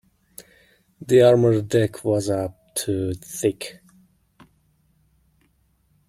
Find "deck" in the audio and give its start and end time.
1.67-2.03